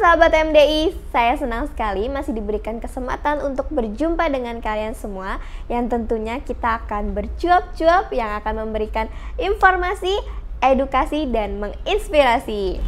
[0.00, 6.40] sahabat MDI, saya senang sekali masih diberikan kesempatan untuk berjumpa dengan kalian semua yang tentunya
[6.40, 10.16] kita akan bercuap-cuap yang akan memberikan informasi,
[10.64, 12.80] edukasi, dan menginspirasi.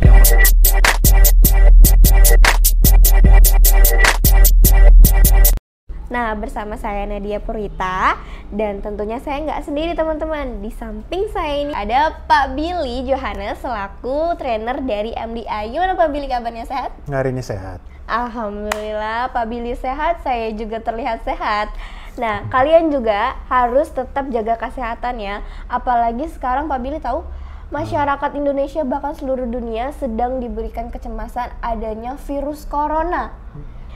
[6.13, 8.21] Nah, bersama saya Nadia Purita
[8.53, 10.61] dan tentunya saya nggak sendiri teman-teman.
[10.61, 15.73] Di samping saya ini ada Pak Billy Johannes selaku trainer dari MDI.
[15.73, 16.93] Gimana Pak Billy kabarnya sehat?
[17.09, 17.81] Hari ini sehat.
[18.05, 21.73] Alhamdulillah Pak Billy sehat, saya juga terlihat sehat.
[22.21, 25.41] Nah, kalian juga harus tetap jaga kesehatan ya.
[25.65, 27.25] Apalagi sekarang Pak Billy tahu
[27.73, 33.33] masyarakat Indonesia bahkan seluruh dunia sedang diberikan kecemasan adanya virus corona.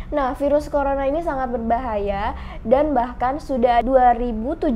[0.06, 4.70] Nah, virus corona ini sangat berbahaya dan bahkan sudah 2.700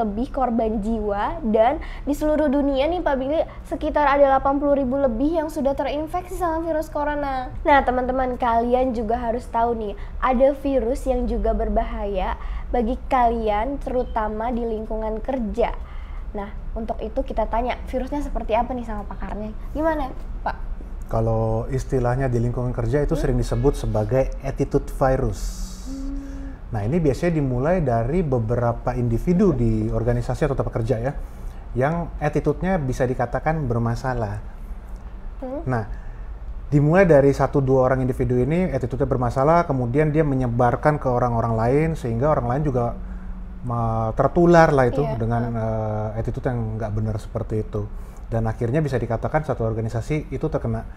[0.00, 1.76] lebih korban jiwa dan
[2.08, 6.88] di seluruh dunia nih Pak Billy sekitar ada 80.000 lebih yang sudah terinfeksi sama virus
[6.88, 7.52] corona.
[7.68, 9.92] Nah, teman-teman kalian juga harus tahu nih,
[10.24, 12.40] ada virus yang juga berbahaya
[12.72, 15.76] bagi kalian terutama di lingkungan kerja.
[16.32, 19.52] Nah, untuk itu kita tanya virusnya seperti apa nih sama pakarnya.
[19.76, 20.31] Gimana?
[21.12, 23.20] Kalau istilahnya di lingkungan kerja itu hmm?
[23.20, 25.68] sering disebut sebagai attitude virus.
[26.72, 31.12] Nah ini biasanya dimulai dari beberapa individu di organisasi atau tempat kerja ya,
[31.76, 34.40] yang attitude-nya bisa dikatakan bermasalah.
[35.44, 35.60] Hmm?
[35.68, 35.84] Nah
[36.72, 41.88] dimulai dari satu dua orang individu ini attitude-nya bermasalah, kemudian dia menyebarkan ke orang-orang lain
[41.92, 42.96] sehingga orang lain juga
[44.18, 45.18] tertular lah itu yeah.
[45.18, 47.86] dengan uh, attitude yang nggak benar seperti itu
[48.32, 50.88] dan akhirnya bisa dikatakan satu organisasi itu terkena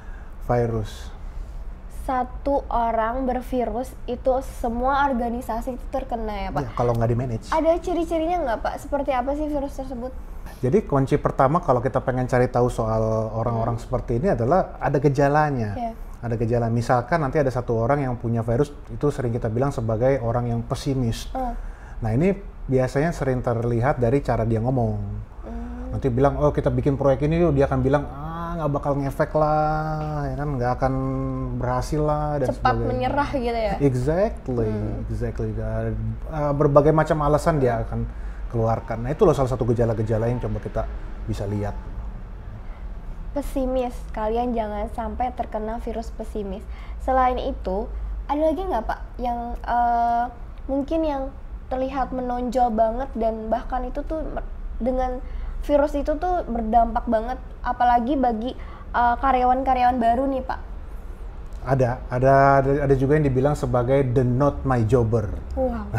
[0.47, 1.11] virus.
[2.07, 6.61] Satu orang bervirus itu semua organisasi itu terkena ya pak?
[6.63, 7.47] Ya, kalau nggak di manage.
[7.51, 8.73] Ada ciri-cirinya nggak pak?
[8.79, 10.13] Seperti apa sih virus tersebut?
[10.63, 13.83] Jadi kunci pertama kalau kita pengen cari tahu soal orang-orang hmm.
[13.83, 15.75] seperti ini adalah ada gejalanya.
[15.75, 15.93] Yeah.
[16.23, 16.71] Ada gejala.
[16.71, 20.61] Misalkan nanti ada satu orang yang punya virus itu sering kita bilang sebagai orang yang
[20.65, 21.29] pesimis.
[21.35, 21.53] Uh.
[22.01, 22.33] Nah ini
[22.65, 24.97] biasanya sering terlihat dari cara dia ngomong.
[25.93, 30.27] Nanti bilang oh kita bikin proyek ini dia akan bilang ah nggak bakal ngefek lah
[30.27, 30.49] ya kan?
[30.57, 30.93] Nggak akan
[31.61, 32.89] berhasil lah dan cepat sebagainya.
[32.89, 33.75] menyerah gitu ya?
[33.79, 35.07] Exactly hmm.
[35.07, 38.03] exactly uh, berbagai macam alasan dia akan
[38.49, 39.07] keluarkan.
[39.07, 40.83] Nah itu loh salah satu gejala-gejala yang coba kita
[41.29, 41.77] bisa lihat.
[43.35, 43.93] Pesimis.
[44.15, 46.63] Kalian jangan sampai terkena virus pesimis.
[47.03, 47.85] Selain itu
[48.25, 50.31] ada lagi nggak pak yang uh,
[50.65, 51.23] mungkin yang
[51.67, 54.21] terlihat menonjol banget dan bahkan itu tuh
[54.77, 55.23] dengan
[55.65, 58.53] virus itu tuh berdampak banget apalagi bagi
[58.93, 60.59] uh, karyawan-karyawan uh, baru nih Pak.
[61.65, 65.25] Ada, ada, ada, juga yang dibilang sebagai the not my jobber.
[65.57, 65.89] Wow.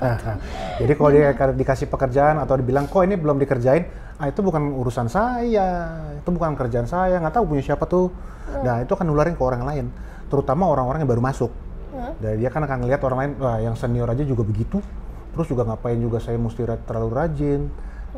[0.80, 5.12] Jadi kalau dia dikasih pekerjaan atau dibilang kok ini belum dikerjain, ah itu bukan urusan
[5.12, 8.08] saya, itu bukan kerjaan saya, nggak tahu punya siapa tuh.
[8.08, 8.64] Hmm.
[8.64, 9.92] Nah itu akan nularin ke orang lain,
[10.32, 11.52] terutama orang-orang yang baru masuk.
[11.92, 12.16] Hmm.
[12.16, 14.80] Dan dia kan akan lihat orang lain, wah yang senior aja juga begitu,
[15.32, 17.60] terus juga ngapain juga saya mesti terlalu rajin.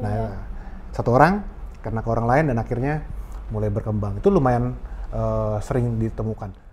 [0.02, 0.52] Nah hmm
[0.94, 1.42] satu orang
[1.82, 3.02] karena ke orang lain dan akhirnya
[3.50, 4.22] mulai berkembang.
[4.22, 4.78] Itu lumayan
[5.10, 6.63] uh, sering ditemukan.